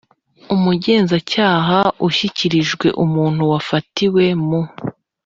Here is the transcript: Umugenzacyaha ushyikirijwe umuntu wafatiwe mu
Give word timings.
Umugenzacyaha 0.55 1.79
ushyikirijwe 2.07 2.87
umuntu 3.03 3.41
wafatiwe 3.51 4.23
mu 4.47 4.61